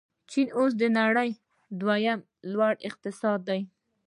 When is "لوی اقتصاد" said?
2.51-3.39